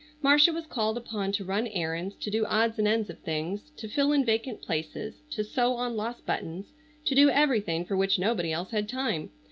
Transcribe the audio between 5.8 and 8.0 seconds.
lost buttons, to do everything for